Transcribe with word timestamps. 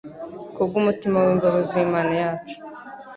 kubw'umutima 0.53 1.17
w'imbabazi 1.25 1.71
w'Imana 1.79 2.13
yacu. 2.21 2.55